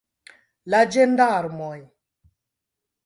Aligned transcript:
La 0.73 0.79
ĝendarmoj! 0.95 1.77